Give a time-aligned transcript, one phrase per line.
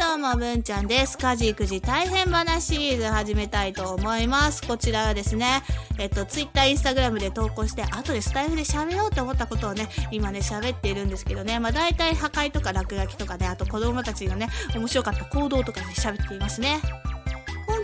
[0.00, 1.18] どうも、文ちゃんです。
[1.18, 4.66] 家事育児大変話シリーズ始めたいと思います。
[4.66, 5.62] こちらはですね、
[5.98, 16.80] えっと、ツイッター、インスタグラムで投稿して、後でスタイフで喋ろうと思ったことをね、今ね、喋っているんですけどね、まあ大体破壊とか落書きとかね、あと子供たちのね、面白かった行動とかで喋っていますね。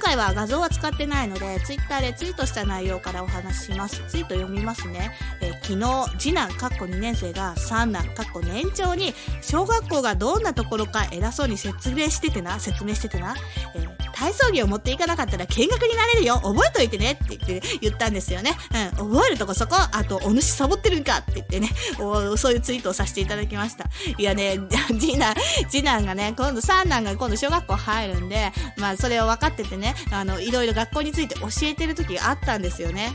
[0.06, 4.04] 今回は画像は使ってないので、ツイッターでツイートした内容からお話しします。
[4.06, 5.10] ツイート読みますね。
[5.40, 13.34] えー昨日、次男、かっこ2年生が三男、かっこ年長に、小学校がどんなところか偉そうに説明しててな、説明しててな、
[13.74, 18.52] えー体操着を持っていかなかったら見学になれるよ覚えといてねって言って言ったんですよね。
[18.98, 21.68] うん、覚えるとこそこ、あと、お主サボってるんかって言ってね、
[22.00, 23.84] おそういうツイートをさせていただきました。
[24.16, 24.58] いやね、
[24.98, 25.34] 次男、
[25.68, 33.12] 次男がね、今度三男が今度小学校入るんで、まあそれを分かっててね、あの、いろいろ学校について教えてる時があったんですよね。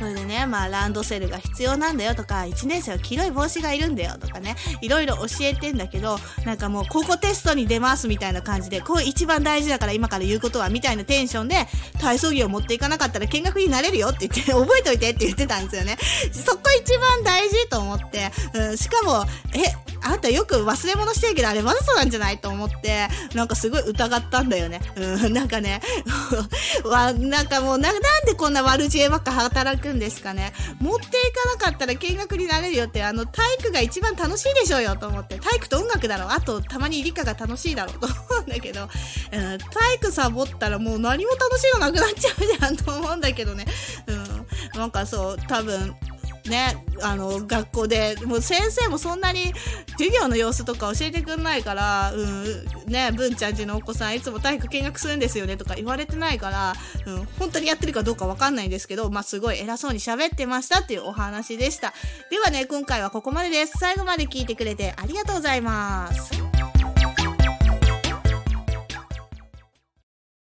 [0.00, 11.66] それでね、まあ、ランドセルが必要なんだよとか、1年生は黄色い帽子がいるんだよとかね、いろいろ教えてんだけど、なんかもう、高校テストに出ますみたいな感じで、こう一番大事だから今から言うことは、みたいなテンションで、
[12.00, 15.98] 体操着を持っていかなかったら見学になれるよって言って、 覚えといてって言ってたんですよね。
[16.32, 24.80] そこ一番大事と思って、うん、しかも、え、あんたよく忘れ物してるけど、あれわざとなんじゃないと思って、なんかすごい疑ったんだよね。
[24.96, 25.80] うん、なんかね、
[26.84, 30.52] わ、なんかもうな、なんでこんな悪知恵ばっか働くんですかね。
[30.80, 35.38] 持っていかなかったら見学になれるよって、あの、体育が一番楽しいでしょうよと思って。
[35.38, 36.28] 体育と音楽だろう。
[36.30, 38.88] あと、たまに理科が楽しいだろうと 思うんだけど、うん、
[39.58, 43.66] 体育サボったらもう何も楽しいのなくなっちゃうじゃんと思うんだけどね。
[44.06, 44.46] うん、
[44.78, 45.94] なんかそう、多分、
[46.46, 49.52] ね、あの、学校で、もう先生もそんなに
[49.92, 56.74] 授業の様子とか教えてくんないから、うん、ね、文ちゃんちのお子さんいつも体育見学するんですよねとか言われてないから、
[57.06, 61.92] うん、本当にやってるかどうかわかんないんですけど、まあ、すごい偉そうに喋ってましたっていうお話でした。
[62.30, 63.78] ではね、今回はここまでです。
[63.78, 66.49] 最後まで聞いてくれてありがとうございます。